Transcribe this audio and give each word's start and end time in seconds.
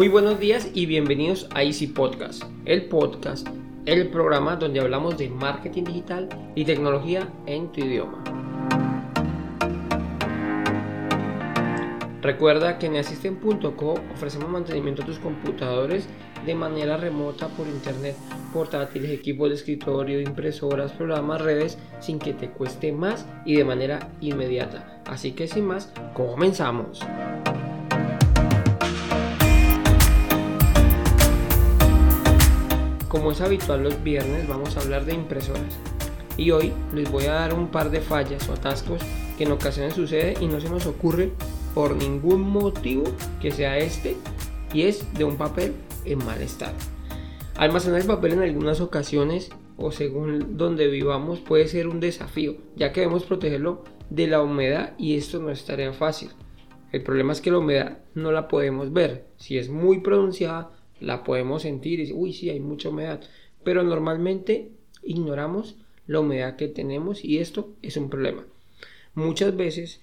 Muy 0.00 0.08
buenos 0.08 0.40
días 0.40 0.70
y 0.72 0.86
bienvenidos 0.86 1.46
a 1.54 1.62
Easy 1.62 1.86
Podcast, 1.86 2.44
el 2.64 2.86
podcast, 2.86 3.46
el 3.84 4.08
programa 4.08 4.56
donde 4.56 4.80
hablamos 4.80 5.18
de 5.18 5.28
marketing 5.28 5.84
digital 5.84 6.26
y 6.54 6.64
tecnología 6.64 7.28
en 7.44 7.70
tu 7.70 7.82
idioma. 7.82 8.24
Recuerda 12.22 12.78
que 12.78 12.86
en 12.86 12.96
Assistant.co 12.96 14.00
ofrecemos 14.14 14.48
mantenimiento 14.48 15.02
a 15.02 15.04
tus 15.04 15.18
computadores 15.18 16.08
de 16.46 16.54
manera 16.54 16.96
remota 16.96 17.48
por 17.48 17.66
internet, 17.66 18.16
portátiles, 18.54 19.10
equipos 19.10 19.50
de 19.50 19.56
escritorio, 19.56 20.22
impresoras, 20.22 20.92
programas, 20.92 21.42
redes, 21.42 21.76
sin 22.00 22.18
que 22.18 22.32
te 22.32 22.48
cueste 22.48 22.90
más 22.90 23.26
y 23.44 23.56
de 23.56 23.66
manera 23.66 24.08
inmediata. 24.22 25.02
Así 25.04 25.32
que 25.32 25.46
sin 25.46 25.66
más, 25.66 25.92
comenzamos. 26.14 27.00
Como 33.10 33.32
es 33.32 33.40
habitual 33.40 33.82
los 33.82 34.04
viernes, 34.04 34.46
vamos 34.46 34.76
a 34.76 34.80
hablar 34.80 35.04
de 35.04 35.14
impresoras. 35.14 35.80
Y 36.36 36.52
hoy 36.52 36.72
les 36.94 37.10
voy 37.10 37.24
a 37.24 37.32
dar 37.32 37.54
un 37.54 37.66
par 37.66 37.90
de 37.90 38.00
fallas 38.00 38.48
o 38.48 38.52
atascos 38.52 39.02
que 39.36 39.42
en 39.42 39.50
ocasiones 39.50 39.94
sucede 39.94 40.36
y 40.40 40.46
no 40.46 40.60
se 40.60 40.70
nos 40.70 40.86
ocurre 40.86 41.32
por 41.74 41.96
ningún 41.96 42.42
motivo 42.42 43.02
que 43.42 43.50
sea 43.50 43.78
este 43.78 44.16
y 44.72 44.82
es 44.82 45.12
de 45.14 45.24
un 45.24 45.36
papel 45.36 45.74
en 46.04 46.24
mal 46.24 46.40
estado. 46.40 46.76
Almacenar 47.56 48.00
el 48.00 48.06
papel 48.06 48.34
en 48.34 48.42
algunas 48.42 48.80
ocasiones 48.80 49.50
o 49.76 49.90
según 49.90 50.56
donde 50.56 50.86
vivamos 50.86 51.40
puede 51.40 51.66
ser 51.66 51.88
un 51.88 51.98
desafío, 51.98 52.58
ya 52.76 52.92
que 52.92 53.00
debemos 53.00 53.24
protegerlo 53.24 53.82
de 54.08 54.28
la 54.28 54.40
humedad 54.40 54.94
y 54.98 55.16
esto 55.16 55.40
no 55.40 55.50
es 55.50 55.64
tarea 55.64 55.92
fácil. 55.92 56.30
El 56.92 57.02
problema 57.02 57.32
es 57.32 57.40
que 57.40 57.50
la 57.50 57.58
humedad 57.58 57.98
no 58.14 58.30
la 58.30 58.46
podemos 58.46 58.92
ver. 58.92 59.26
Si 59.36 59.58
es 59.58 59.68
muy 59.68 59.98
pronunciada, 59.98 60.70
la 61.00 61.24
podemos 61.24 61.62
sentir 61.62 61.94
y 61.94 62.02
decir, 62.02 62.14
uy, 62.16 62.32
sí, 62.32 62.50
hay 62.50 62.60
mucha 62.60 62.88
humedad. 62.88 63.20
Pero 63.64 63.82
normalmente 63.82 64.70
ignoramos 65.02 65.76
la 66.06 66.20
humedad 66.20 66.56
que 66.56 66.68
tenemos 66.68 67.24
y 67.24 67.38
esto 67.38 67.74
es 67.82 67.96
un 67.96 68.10
problema. 68.10 68.44
Muchas 69.14 69.56
veces 69.56 70.00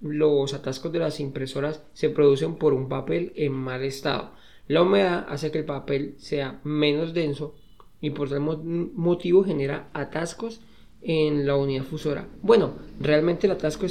los 0.00 0.54
atascos 0.54 0.92
de 0.92 0.98
las 1.00 1.20
impresoras 1.20 1.82
se 1.92 2.10
producen 2.10 2.56
por 2.56 2.72
un 2.72 2.88
papel 2.88 3.32
en 3.36 3.52
mal 3.52 3.82
estado. 3.82 4.32
La 4.66 4.82
humedad 4.82 5.26
hace 5.28 5.50
que 5.50 5.58
el 5.58 5.64
papel 5.64 6.14
sea 6.18 6.60
menos 6.64 7.14
denso 7.14 7.54
y 8.00 8.10
por 8.10 8.28
tal 8.28 8.40
motivo 8.40 9.44
genera 9.44 9.88
atascos 9.92 10.60
en 11.00 11.46
la 11.46 11.56
unidad 11.56 11.84
fusora. 11.84 12.28
Bueno, 12.42 12.74
realmente 13.00 13.46
el 13.46 13.52
atasco 13.52 13.86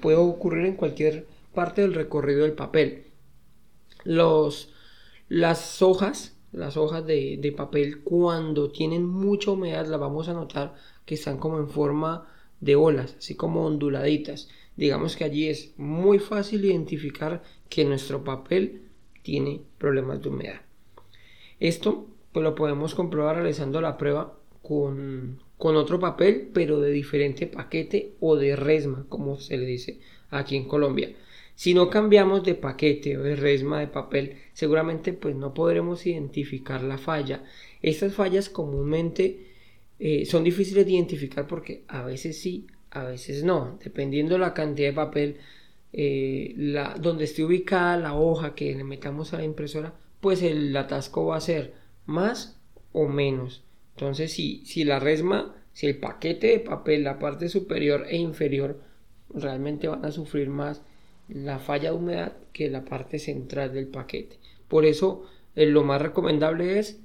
puede 0.00 0.16
ocurrir 0.16 0.66
en 0.66 0.76
cualquier 0.76 1.26
parte 1.54 1.82
del 1.82 1.94
recorrido 1.94 2.42
del 2.42 2.52
papel. 2.52 3.04
Los, 4.04 4.72
las 5.32 5.80
hojas, 5.80 6.36
las 6.52 6.76
hojas 6.76 7.06
de, 7.06 7.38
de 7.40 7.52
papel 7.52 8.02
cuando 8.02 8.70
tienen 8.70 9.06
mucha 9.06 9.52
humedad 9.52 9.86
las 9.86 9.98
vamos 9.98 10.28
a 10.28 10.34
notar 10.34 10.74
que 11.06 11.14
están 11.14 11.38
como 11.38 11.56
en 11.56 11.70
forma 11.70 12.28
de 12.60 12.76
olas, 12.76 13.14
así 13.16 13.34
como 13.34 13.64
onduladitas. 13.64 14.50
Digamos 14.76 15.16
que 15.16 15.24
allí 15.24 15.48
es 15.48 15.72
muy 15.78 16.18
fácil 16.18 16.66
identificar 16.66 17.42
que 17.70 17.86
nuestro 17.86 18.24
papel 18.24 18.82
tiene 19.22 19.62
problemas 19.78 20.20
de 20.20 20.28
humedad. 20.28 20.60
Esto 21.60 22.08
pues 22.32 22.44
lo 22.44 22.54
podemos 22.54 22.94
comprobar 22.94 23.36
realizando 23.36 23.80
la 23.80 23.96
prueba 23.96 24.38
con, 24.60 25.40
con 25.56 25.76
otro 25.76 25.98
papel, 25.98 26.50
pero 26.52 26.78
de 26.78 26.90
diferente 26.90 27.46
paquete 27.46 28.16
o 28.20 28.36
de 28.36 28.54
resma, 28.54 29.06
como 29.08 29.38
se 29.38 29.56
le 29.56 29.64
dice 29.64 29.98
aquí 30.28 30.56
en 30.56 30.68
Colombia. 30.68 31.10
Si 31.62 31.74
no 31.74 31.90
cambiamos 31.90 32.42
de 32.42 32.56
paquete 32.56 33.16
o 33.16 33.22
de 33.22 33.36
resma 33.36 33.78
de 33.78 33.86
papel, 33.86 34.34
seguramente 34.52 35.12
pues 35.12 35.36
no 35.36 35.54
podremos 35.54 36.04
identificar 36.06 36.82
la 36.82 36.98
falla. 36.98 37.44
Estas 37.82 38.14
fallas 38.14 38.48
comúnmente 38.48 39.46
eh, 40.00 40.26
son 40.26 40.42
difíciles 40.42 40.84
de 40.84 40.90
identificar 40.90 41.46
porque 41.46 41.84
a 41.86 42.02
veces 42.02 42.36
sí, 42.36 42.66
a 42.90 43.04
veces 43.04 43.44
no, 43.44 43.78
dependiendo 43.80 44.38
la 44.38 44.54
cantidad 44.54 44.88
de 44.88 44.92
papel, 44.92 45.36
eh, 45.92 46.52
donde 46.98 47.22
esté 47.22 47.44
ubicada 47.44 47.96
la 47.96 48.14
hoja 48.14 48.56
que 48.56 48.74
le 48.74 48.82
metamos 48.82 49.32
a 49.32 49.38
la 49.38 49.44
impresora, 49.44 49.94
pues 50.20 50.42
el 50.42 50.76
atasco 50.76 51.26
va 51.26 51.36
a 51.36 51.40
ser 51.40 51.74
más 52.06 52.60
o 52.90 53.06
menos. 53.06 53.62
Entonces, 53.94 54.32
si, 54.32 54.66
si 54.66 54.82
la 54.82 54.98
resma, 54.98 55.54
si 55.74 55.86
el 55.86 55.96
paquete 55.96 56.48
de 56.48 56.58
papel, 56.58 57.04
la 57.04 57.20
parte 57.20 57.48
superior 57.48 58.04
e 58.08 58.16
inferior, 58.16 58.80
realmente 59.32 59.86
van 59.86 60.04
a 60.04 60.10
sufrir 60.10 60.48
más 60.48 60.82
la 61.34 61.58
falla 61.58 61.90
de 61.90 61.96
humedad 61.96 62.36
que 62.52 62.70
la 62.70 62.84
parte 62.84 63.18
central 63.18 63.72
del 63.72 63.88
paquete. 63.88 64.38
Por 64.68 64.84
eso, 64.84 65.24
eh, 65.54 65.66
lo 65.66 65.84
más 65.84 66.00
recomendable 66.00 66.78
es 66.78 67.00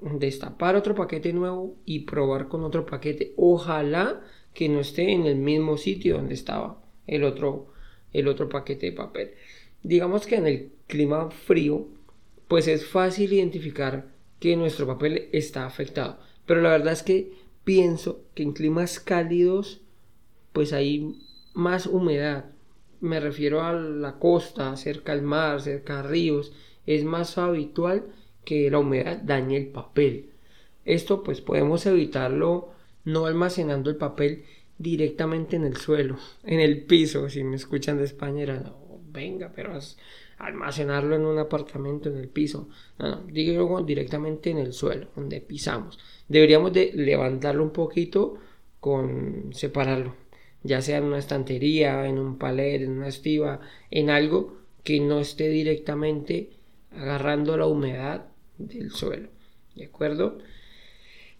destapar 0.00 0.76
otro 0.76 0.94
paquete 0.94 1.32
nuevo 1.32 1.76
y 1.84 2.00
probar 2.00 2.48
con 2.48 2.64
otro 2.64 2.86
paquete. 2.86 3.32
Ojalá 3.36 4.20
que 4.54 4.68
no 4.68 4.80
esté 4.80 5.12
en 5.12 5.26
el 5.26 5.36
mismo 5.36 5.76
sitio 5.76 6.16
donde 6.16 6.34
estaba 6.34 6.82
el 7.06 7.24
otro, 7.24 7.68
el 8.12 8.28
otro 8.28 8.48
paquete 8.48 8.86
de 8.86 8.92
papel. 8.92 9.30
Digamos 9.82 10.26
que 10.26 10.36
en 10.36 10.46
el 10.46 10.72
clima 10.86 11.30
frío, 11.30 11.88
pues 12.48 12.68
es 12.68 12.86
fácil 12.86 13.32
identificar 13.32 14.06
que 14.38 14.56
nuestro 14.56 14.86
papel 14.86 15.28
está 15.32 15.66
afectado. 15.66 16.18
Pero 16.46 16.60
la 16.60 16.70
verdad 16.70 16.92
es 16.92 17.02
que 17.02 17.32
pienso 17.64 18.24
que 18.34 18.42
en 18.42 18.52
climas 18.52 19.00
cálidos, 19.00 19.80
pues 20.52 20.72
hay 20.72 21.16
más 21.54 21.86
humedad. 21.86 22.46
Me 23.02 23.18
refiero 23.20 23.62
a 23.62 23.72
la 23.72 24.18
costa, 24.20 24.76
cerca 24.76 25.12
al 25.12 25.22
mar, 25.22 25.60
cerca 25.60 25.98
a 25.98 26.02
ríos. 26.02 26.52
Es 26.86 27.04
más 27.04 27.36
habitual 27.36 28.06
que 28.44 28.70
la 28.70 28.78
humedad 28.78 29.18
dañe 29.22 29.56
el 29.56 29.66
papel. 29.66 30.30
Esto 30.84 31.24
pues 31.24 31.40
podemos 31.40 31.84
evitarlo 31.84 32.70
no 33.04 33.26
almacenando 33.26 33.90
el 33.90 33.96
papel 33.96 34.44
directamente 34.78 35.56
en 35.56 35.64
el 35.64 35.76
suelo, 35.76 36.16
en 36.44 36.60
el 36.60 36.84
piso, 36.84 37.28
si 37.28 37.42
me 37.42 37.56
escuchan 37.56 37.98
de 37.98 38.04
España 38.04 38.42
era, 38.42 38.72
venga, 39.12 39.52
pero 39.54 39.78
almacenarlo 40.38 41.16
en 41.16 41.24
un 41.24 41.38
apartamento 41.38 42.08
en 42.08 42.18
el 42.18 42.28
piso, 42.28 42.68
no, 42.98 43.08
no, 43.08 43.16
digo 43.26 43.82
directamente 43.82 44.50
en 44.50 44.58
el 44.58 44.72
suelo, 44.72 45.08
donde 45.14 45.40
pisamos. 45.40 45.98
Deberíamos 46.28 46.72
de 46.72 46.92
levantarlo 46.94 47.64
un 47.64 47.70
poquito 47.70 48.38
con 48.80 49.50
separarlo, 49.52 50.14
ya 50.62 50.80
sea 50.82 50.98
en 50.98 51.04
una 51.04 51.18
estantería, 51.18 52.06
en 52.06 52.18
un 52.18 52.38
palet, 52.38 52.82
en 52.82 52.92
una 52.92 53.08
estiva, 53.08 53.60
en 53.90 54.10
algo 54.10 54.56
que 54.84 55.00
no 55.00 55.20
esté 55.20 55.48
directamente 55.48 56.50
agarrando 56.90 57.56
la 57.56 57.66
humedad 57.66 58.26
del 58.58 58.90
suelo. 58.90 59.28
¿De 59.74 59.86
acuerdo? 59.86 60.38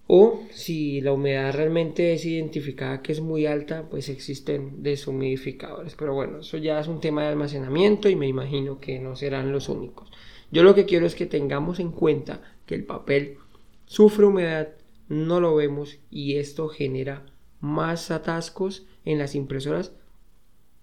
O 0.06 0.43
si 0.50 1.00
la 1.00 1.12
humedad 1.12 1.55
realmente 1.55 2.12
es 2.12 2.25
identificada 2.27 3.03
que 3.03 3.12
es 3.12 3.21
muy 3.21 3.47
alta, 3.47 3.88
pues 3.88 4.09
existen 4.09 4.83
deshumidificadores. 4.83 5.94
Pero 5.94 6.15
bueno, 6.15 6.41
eso 6.41 6.59
ya 6.59 6.81
es 6.81 6.89
un 6.89 7.00
tema 7.00 7.22
de 7.22 7.28
almacenamiento 7.28 8.09
y 8.09 8.16
me 8.16 8.27
imagino 8.27 8.81
que 8.81 8.99
no 8.99 9.16
serán 9.16 9.53
los 9.53 9.69
únicos. 9.69 10.10
Yo 10.50 10.62
lo 10.62 10.75
que 10.75 10.84
quiero 10.84 11.06
es 11.06 11.15
que 11.15 11.27
tengamos 11.27 11.81
en 11.81 11.93
cuenta 11.93 12.43
que 12.66 12.75
el 12.75 12.84
papel 12.84 13.39
sufre 13.87 14.27
humedad, 14.27 14.69
no 15.09 15.41
lo 15.41 15.54
vemos 15.54 15.99
y 16.10 16.37
esto 16.37 16.69
genera 16.69 17.25
más 17.62 18.11
atascos 18.11 18.84
en 19.06 19.19
las 19.19 19.34
impresoras 19.34 19.95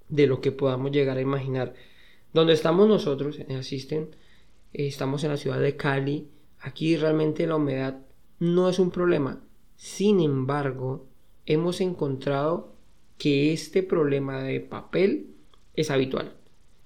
de 0.07 0.25
lo 0.25 0.41
que 0.41 0.51
podamos 0.51 0.91
llegar 0.91 1.17
a 1.17 1.21
imaginar. 1.21 1.75
Donde 2.33 2.53
estamos 2.53 2.87
nosotros 2.87 3.39
en 3.39 3.55
Asisten, 3.55 4.15
estamos 4.73 5.23
en 5.23 5.29
la 5.29 5.37
ciudad 5.37 5.59
de 5.59 5.75
Cali, 5.75 6.27
aquí 6.59 6.97
realmente 6.97 7.45
la 7.45 7.57
humedad 7.57 7.99
no 8.39 8.69
es 8.69 8.79
un 8.79 8.89
problema. 8.89 9.43
Sin 9.75 10.19
embargo, 10.19 11.05
hemos 11.45 11.81
encontrado 11.81 12.73
que 13.17 13.53
este 13.53 13.83
problema 13.83 14.41
de 14.41 14.59
papel 14.61 15.35
es 15.75 15.91
habitual. 15.91 16.33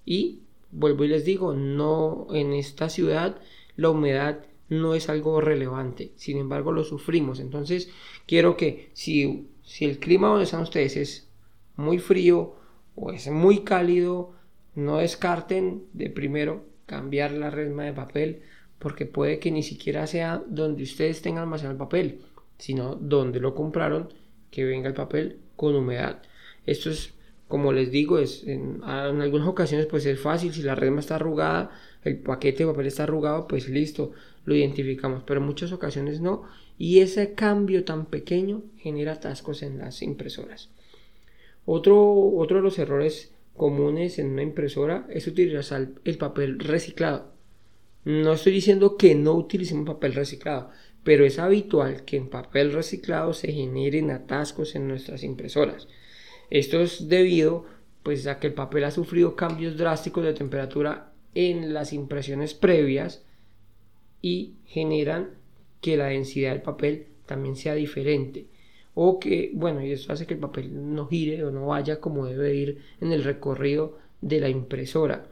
Y 0.06 0.40
vuelvo 0.72 1.04
y 1.04 1.10
les 1.10 1.24
digo, 1.24 1.54
no 1.54 2.28
en 2.32 2.54
esta 2.54 2.90
ciudad 2.90 3.40
la 3.76 3.90
humedad 3.90 4.46
no 4.70 4.96
es 4.96 5.10
algo 5.10 5.42
relevante. 5.42 6.14
Sin 6.16 6.38
embargo, 6.38 6.72
lo 6.72 6.84
sufrimos. 6.84 7.40
Entonces, 7.40 7.90
quiero 8.26 8.58
que 8.58 8.90
si, 8.94 9.48
si 9.64 9.86
el 9.86 10.00
clima 10.00 10.28
donde 10.28 10.44
están 10.44 10.62
ustedes 10.62 10.98
es 10.98 11.30
muy 11.76 12.00
frío 12.00 12.56
o 12.96 13.12
es 13.12 13.30
muy 13.30 13.64
cálido, 13.64 14.34
no 14.76 14.98
descarten 14.98 15.86
de 15.94 16.10
primero 16.10 16.66
cambiar 16.86 17.32
la 17.32 17.50
resma 17.50 17.84
de 17.84 17.94
papel 17.94 18.44
porque 18.80 19.06
puede 19.06 19.40
que 19.40 19.52
ni 19.52 19.64
siquiera 19.64 20.06
sea 20.08 20.44
donde 20.46 20.84
ustedes 20.84 21.22
tengan 21.22 21.44
almacenado 21.44 21.72
el 21.72 21.78
papel, 21.78 22.22
sino 22.58 22.96
donde 22.96 23.40
lo 23.40 23.56
compraron, 23.56 24.14
que 24.52 24.66
venga 24.66 24.90
el 24.90 24.94
papel 24.94 25.40
con 25.56 25.76
humedad. 25.76 26.22
Esto 26.66 26.90
es, 26.90 27.14
como 27.48 27.72
les 27.72 27.92
digo, 27.92 28.20
es 28.20 28.44
en, 28.48 28.82
algunas 28.84 29.48
ocasiones 29.48 29.86
pues 29.86 30.06
es 30.06 30.20
fácil, 30.20 30.54
si 30.54 30.64
la 30.64 30.76
resma 30.76 31.02
está 31.02 31.16
arrugada, 31.16 31.72
el 32.04 32.18
paquete 32.18 32.64
de 32.64 32.72
papel 32.72 32.88
está 32.88 33.04
arrugado, 33.04 33.48
pues 33.48 33.70
listo, 33.70 34.12
lo 34.46 34.56
identificamos, 34.56 35.24
pero 35.24 35.40
en 35.40 35.46
muchas 35.46 35.72
ocasiones 35.72 36.20
no, 36.20 36.44
y 36.78 37.00
ese 37.00 37.34
cambio 37.34 37.84
tan 37.84 38.06
pequeño 38.08 38.64
genera 38.78 39.14
atascos 39.14 39.62
en 39.62 39.78
las 39.78 40.02
impresoras. 40.02 40.70
Otro, 41.66 42.32
otro 42.36 42.58
de 42.58 42.64
los 42.64 42.80
errores 42.80 43.32
comunes 43.56 44.20
en 44.20 44.32
una 44.32 44.44
impresora 44.44 45.06
es 45.10 45.28
utilizar 45.28 45.90
el 46.04 46.18
papel 46.18 46.60
reciclado 46.60 47.34
No 48.04 48.34
estoy 48.34 48.54
diciendo 48.54 48.98
que 48.98 49.16
no 49.16 49.34
utilicemos 49.34 49.86
papel 49.86 50.14
reciclado, 50.14 50.72
pero 51.04 51.26
es 51.26 51.40
habitual 51.40 52.04
que 52.04 52.18
en 52.18 52.30
papel 52.30 52.74
reciclado 52.74 53.34
se 53.34 53.52
generen 53.52 54.12
atascos 54.12 54.76
en 54.76 54.88
nuestras 54.88 55.24
impresoras. 55.24 55.88
Esto 56.54 56.82
es 56.82 57.10
debido 57.10 57.66
pues 58.04 58.28
a 58.28 58.38
que 58.38 58.46
el 58.46 58.54
papel 58.54 58.84
ha 58.84 58.92
sufrido 58.92 59.36
cambios 59.36 59.76
drásticos 59.76 60.24
de 60.24 60.34
temperatura 60.34 61.12
en 61.34 61.74
las 61.74 61.94
impresiones 61.94 62.54
previas 62.54 63.26
y 64.22 64.54
generan 64.66 65.32
que 65.82 65.98
la 65.98 66.06
densidad 66.06 66.52
del 66.52 66.62
papel 66.62 67.08
también 67.26 67.56
sea 67.56 67.74
diferente. 67.74 68.46
O 68.94 69.20
que 69.20 69.50
bueno 69.56 69.84
y 69.84 69.94
eso 69.94 70.14
hace 70.14 70.28
que 70.28 70.36
el 70.36 70.40
papel 70.40 70.94
no 70.94 71.08
gire 71.08 71.44
o 71.44 71.50
no 71.50 71.66
vaya 71.66 72.00
como 72.00 72.28
debe 72.28 72.54
ir 72.54 72.78
en 73.02 73.12
el 73.12 73.24
recorrido 73.24 73.98
de 74.22 74.40
la 74.40 74.50
impresora. 74.50 75.26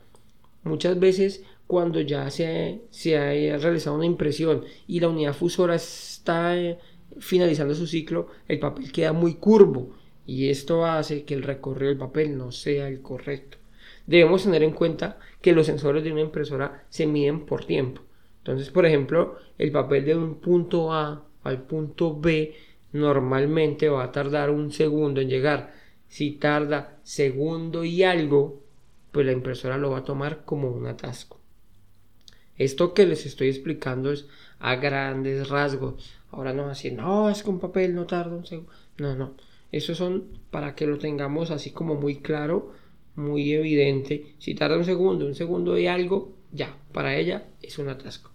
Muchas 0.64 1.00
veces 1.00 1.44
cuando 1.68 2.02
ya 2.02 2.32
se, 2.32 2.82
se 2.90 3.16
ha 3.20 3.58
realizado 3.60 3.96
una 3.96 4.08
impresión 4.08 4.64
y 4.88 5.00
la 5.00 5.10
unidad 5.10 5.36
fusora 5.36 5.76
está 5.76 6.58
eh, 6.58 6.80
finalizando 7.20 7.76
su 7.76 7.86
ciclo 7.86 8.30
el 8.48 8.58
papel 8.58 8.92
queda 8.92 9.14
muy 9.14 9.36
curvo 9.36 10.01
y 10.32 10.50
esto 10.50 10.86
hace 10.86 11.24
que 11.24 11.34
el 11.34 11.44
recorrido 11.44 11.90
del 11.90 11.98
papel 11.98 12.38
no 12.38 12.52
sea 12.52 12.88
el 12.88 13.02
correcto 13.02 13.58
debemos 14.06 14.44
tener 14.44 14.64
en 14.64 14.72
cuenta 14.72 15.20
que 15.42 15.54
los 15.54 15.66
sensores 15.66 16.04
de 16.04 16.12
una 16.12 16.22
impresora 16.22 16.86
se 16.90 17.08
miden 17.08 17.46
por 17.46 17.66
tiempo 17.66 18.02
entonces 18.40 18.70
por 18.70 18.86
ejemplo 18.86 19.38
el 19.58 19.72
papel 19.72 20.06
de 20.06 20.16
un 20.16 20.36
punto 20.36 20.94
A 20.94 21.26
al 21.44 21.64
punto 21.64 22.20
B 22.20 22.56
normalmente 22.94 23.90
va 23.90 24.04
a 24.04 24.12
tardar 24.12 24.50
un 24.50 24.72
segundo 24.72 25.22
en 25.22 25.30
llegar. 25.30 25.74
Si 26.08 26.32
tarda 26.32 27.00
segundo 27.04 27.84
y 27.84 28.04
algo, 28.04 28.62
pues 29.12 29.26
la 29.26 29.32
impresora 29.32 29.78
lo 29.78 29.92
va 29.92 30.00
a 30.00 30.04
tomar 30.04 30.44
como 30.46 30.70
un 30.70 30.88
atasco. 30.88 31.40
Esto 32.58 32.94
que 32.94 33.06
les 33.06 33.26
estoy 33.26 33.48
explicando 33.48 34.12
es 34.12 34.28
a 34.60 34.76
grandes 34.76 35.50
rasgos. 35.50 36.14
Ahora 36.32 36.54
no 36.54 36.70
así, 36.70 36.92
no, 36.92 37.30
es 37.30 37.44
que 37.44 37.50
un 37.50 37.60
papel 37.60 37.96
no 37.96 38.06
tarda 38.06 38.36
un 38.36 38.46
segundo. 38.46 38.72
No, 38.98 39.16
no. 39.16 39.34
Eso 39.72 39.96
son 39.96 40.26
para 40.50 40.76
que 40.76 40.86
lo 40.86 40.98
tengamos 40.98 41.52
así 41.52 41.72
como 41.72 41.96
muy 41.96 42.18
claro, 42.18 42.74
muy 43.16 43.54
evidente. 43.54 44.34
Si 44.40 44.54
tarda 44.56 44.78
un 44.78 44.86
segundo, 44.86 45.26
un 45.26 45.36
segundo 45.36 45.78
y 45.78 45.88
algo, 45.88 46.34
ya, 46.52 46.78
para 46.92 47.16
ella 47.18 47.46
es 47.62 47.78
un 47.80 47.90
atasco. 47.90 48.32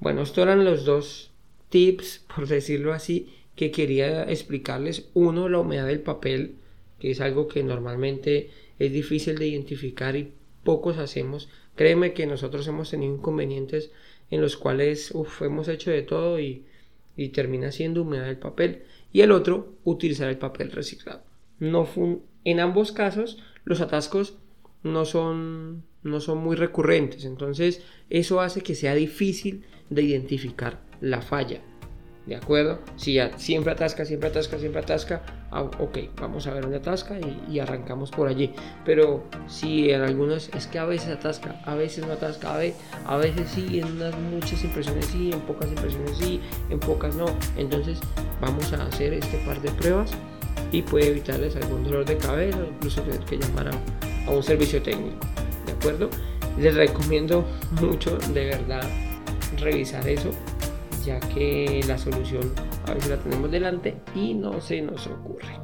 Bueno, 0.00 0.22
estos 0.22 0.42
eran 0.42 0.64
los 0.64 0.84
dos 0.84 1.30
tips, 1.68 2.24
por 2.34 2.48
decirlo 2.48 2.92
así, 2.92 3.28
que 3.54 3.70
quería 3.70 4.24
explicarles. 4.24 5.08
Uno, 5.14 5.48
la 5.48 5.60
humedad 5.60 5.86
del 5.86 6.00
papel, 6.00 6.56
que 6.98 7.10
es 7.10 7.20
algo 7.20 7.48
que 7.48 7.62
normalmente 7.62 8.50
es 8.78 8.92
difícil 8.92 9.38
de 9.38 9.48
identificar 9.48 10.16
y 10.16 10.32
pocos 10.64 10.98
hacemos. 10.98 11.48
Créeme 11.76 12.12
que 12.12 12.26
nosotros 12.26 12.66
hemos 12.66 12.90
tenido 12.90 13.14
inconvenientes 13.14 13.90
en 14.30 14.40
los 14.40 14.56
cuales 14.56 15.12
hemos 15.40 15.68
hecho 15.68 15.90
de 15.90 16.02
todo 16.02 16.40
y, 16.40 16.64
termina 17.28 17.70
siendo 17.70 18.02
humedad 18.02 18.26
del 18.26 18.38
papel. 18.38 18.84
Y 19.12 19.20
el 19.20 19.30
otro, 19.30 19.74
utilizar 19.84 20.28
el 20.28 20.38
papel 20.38 20.72
reciclado. 20.72 21.22
No 21.58 21.86
en 22.44 22.60
ambos 22.60 22.90
casos, 22.90 23.38
los 23.64 23.80
atascos 23.80 24.38
no 24.82 25.04
son, 25.04 25.84
no 26.02 26.20
son 26.20 26.38
muy 26.38 26.56
recurrentes. 26.56 27.24
Entonces, 27.24 27.84
eso 28.08 28.40
hace 28.40 28.62
que 28.62 28.74
sea 28.74 28.94
difícil 28.94 29.64
de 29.90 30.02
identificar 30.02 30.82
la 31.00 31.20
falla. 31.20 31.62
¿De 32.30 32.36
acuerdo? 32.36 32.78
Si 32.94 33.14
ya 33.14 33.36
siempre 33.38 33.72
atasca, 33.72 34.04
siempre 34.04 34.28
atasca, 34.28 34.56
siempre 34.56 34.80
atasca, 34.80 35.20
ah, 35.50 35.62
ok, 35.62 35.98
vamos 36.20 36.46
a 36.46 36.54
ver 36.54 36.62
dónde 36.62 36.76
atasca 36.76 37.16
y, 37.18 37.58
arrancamos 37.58 38.12
por 38.12 38.28
allí. 38.28 38.52
Pero 38.84 39.24
si 39.48 39.90
en 39.90 40.02
algunos 40.02 40.48
es 40.54 40.68
que 40.68 40.78
a 40.78 40.84
veces 40.84 41.08
atasca, 41.08 41.60
a 41.64 41.74
veces 41.74 42.06
no 42.06 42.12
atasca, 42.12 42.54
a 42.54 43.16
veces, 43.16 43.50
sí, 43.52 43.80
en 43.80 43.96
unas 43.96 44.16
muchas 44.16 44.62
impresiones 44.62 45.06
sí, 45.06 45.32
en 45.32 45.40
pocas 45.40 45.70
impresiones 45.70 46.18
sí, 46.18 46.40
en 46.70 46.78
pocas 46.78 47.16
no. 47.16 47.26
Entonces 47.56 47.98
vamos 48.40 48.72
a 48.74 48.86
hacer 48.86 49.12
este 49.12 49.38
par 49.38 49.60
de 49.60 49.72
pruebas 49.72 50.12
y 50.70 50.82
puede 50.82 51.08
evitarles 51.08 51.56
algún 51.56 51.82
dolor 51.82 52.04
de 52.04 52.16
cabeza 52.16 52.58
incluso 52.64 53.02
tener 53.02 53.24
que 53.24 53.38
llamar 53.38 53.70
a, 53.70 54.28
a 54.28 54.30
un 54.30 54.42
servicio 54.44 54.80
técnico. 54.80 55.26
¿De 55.66 55.72
acuerdo? 55.72 56.08
Les 56.56 56.76
recomiendo 56.76 57.44
mucho, 57.80 58.18
de 58.32 58.44
verdad, 58.46 58.88
revisar 59.58 60.08
eso 60.08 60.30
ya 61.04 61.20
que 61.20 61.80
la 61.86 61.98
solución 61.98 62.52
a 62.86 62.94
veces 62.94 63.10
la 63.10 63.18
tenemos 63.18 63.50
delante 63.50 63.96
y 64.14 64.34
no 64.34 64.60
se 64.60 64.82
nos 64.82 65.06
ocurre. 65.06 65.58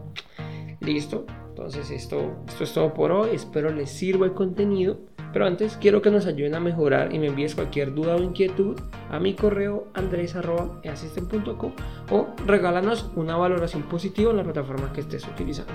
Listo, 0.81 1.27
entonces 1.49 1.91
esto, 1.91 2.45
esto 2.47 2.65
es 2.65 2.75
todo 2.75 2.95
por 2.95 3.13
hoy, 3.13 3.31
espero 3.33 3.71
les 3.71 3.91
sirva 3.91 4.27
el 4.27 4.35
contenido. 4.35 4.99
Pero 5.33 5.47
antes 5.47 5.77
quiero 5.77 6.01
que 6.01 6.11
nos 6.11 6.25
ayuden 6.25 6.55
a 6.55 6.61
mejorar 6.61 7.15
y 7.15 7.19
me 7.19 7.27
envíes 7.27 7.55
cualquier 7.55 7.95
duda 7.95 8.17
o 8.17 8.23
inquietud 8.23 8.81
a 9.11 9.19
mi 9.19 9.35
correo 9.35 9.89
andres.easisten.com 9.93 11.73
o 12.11 12.29
regálanos 12.47 13.11
una 13.17 13.37
valoración 13.37 13.83
positiva 13.83 14.31
en 14.31 14.39
la 14.39 14.45
plataforma 14.45 14.93
que 14.95 15.03
estés 15.03 15.27
utilizando. 15.27 15.75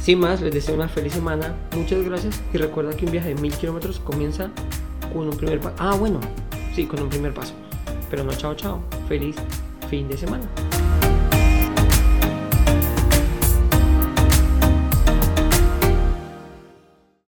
Sin 0.00 0.18
más, 0.20 0.40
les 0.40 0.54
deseo 0.54 0.74
una 0.74 0.88
feliz 0.88 1.12
semana, 1.12 1.56
muchas 1.76 2.04
gracias 2.04 2.42
y 2.52 2.58
recuerda 2.58 2.96
que 2.96 3.04
un 3.04 3.12
viaje 3.12 3.34
de 3.34 3.40
mil 3.40 3.52
kilómetros 3.52 4.00
comienza 4.00 4.50
con 5.12 5.28
un 5.28 5.36
primer 5.36 5.60
paso. 5.60 5.76
Ah, 5.78 5.94
bueno, 5.96 6.20
sí, 6.74 6.86
con 6.86 7.02
un 7.02 7.08
primer 7.08 7.34
paso. 7.34 7.54
Pero 8.10 8.24
no, 8.24 8.32
chao, 8.32 8.54
chao. 8.54 8.82
Feliz 9.08 9.36
fin 9.88 10.08
de 10.08 10.16
semana. 10.16 10.69